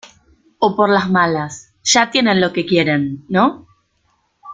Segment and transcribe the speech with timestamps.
[0.57, 1.75] o por las malas.
[1.83, 3.67] ya tienen lo que quieren,¿ no?